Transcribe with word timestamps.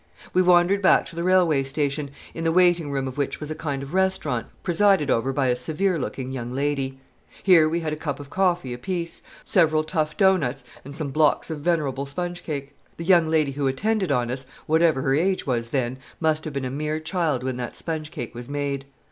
'We 0.33 0.41
wandered 0.41 0.81
back 0.81 1.05
to 1.05 1.15
the 1.15 1.21
railway 1.23 1.61
station, 1.61 2.09
in 2.33 2.43
the 2.43 2.51
waiting 2.51 2.89
room 2.89 3.07
of 3.07 3.19
which 3.19 3.39
was 3.39 3.51
a 3.51 3.53
kind 3.55 3.83
of 3.83 3.93
restaurant 3.93 4.47
presided 4.63 5.11
over 5.11 5.31
by 5.31 5.49
a 5.49 5.55
severe 5.55 5.99
looking 5.99 6.31
young 6.31 6.51
lady. 6.51 6.99
Here 7.43 7.69
we 7.69 7.81
had 7.81 7.93
a 7.93 7.97
cup 7.97 8.19
of 8.19 8.31
coffee 8.31 8.73
apiece, 8.73 9.21
several 9.45 9.83
tough 9.83 10.17
doughnuts, 10.17 10.63
and 10.83 10.95
some 10.95 11.11
blocks 11.11 11.51
of 11.51 11.59
venerable 11.59 12.07
spongecake. 12.07 12.73
The 12.97 13.05
young 13.05 13.27
lady 13.27 13.51
who 13.51 13.67
attended 13.67 14.11
on 14.11 14.31
us, 14.31 14.47
whatever 14.65 15.03
her 15.03 15.13
age 15.13 15.45
was 15.45 15.69
then, 15.69 15.97
must 16.19 16.45
have 16.45 16.53
been 16.55 16.65
a 16.65 16.71
mere 16.71 16.99
child 16.99 17.43
when 17.43 17.57
that 17.57 17.75
sponge 17.77 18.09
cake 18.09 18.33
was 18.33 18.49
made. 18.49 18.85